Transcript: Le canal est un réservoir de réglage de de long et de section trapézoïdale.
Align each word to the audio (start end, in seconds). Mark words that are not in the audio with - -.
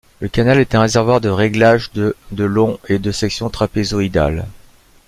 Le 0.19 0.27
canal 0.29 0.57
est 0.57 0.73
un 0.73 0.81
réservoir 0.81 1.21
de 1.21 1.29
réglage 1.29 1.91
de 1.91 2.15
de 2.31 2.43
long 2.43 2.79
et 2.89 2.97
de 2.97 3.11
section 3.11 3.51
trapézoïdale. 3.51 4.47